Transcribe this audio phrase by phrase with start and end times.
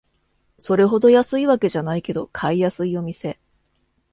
[0.57, 3.37] それほど安いわけじゃないけど買いやすいお店